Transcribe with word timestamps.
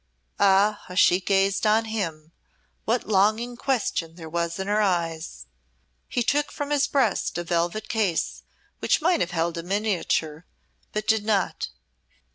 Ah, 0.39 0.81
how 0.87 0.95
she 0.95 1.19
gazed 1.19 1.67
on 1.67 1.85
him, 1.85 2.31
what 2.85 3.05
longing 3.07 3.55
question 3.55 4.15
there 4.15 4.27
was 4.27 4.57
in 4.57 4.65
her 4.65 4.81
eyes! 4.81 5.45
He 6.09 6.23
took 6.23 6.51
from 6.51 6.71
his 6.71 6.87
breast 6.87 7.37
a 7.37 7.43
velvet 7.43 7.87
case 7.87 8.41
which 8.79 8.99
might 8.99 9.19
have 9.19 9.29
held 9.29 9.59
a 9.59 9.61
miniature, 9.61 10.47
but 10.91 11.07
did 11.07 11.23
not. 11.23 11.67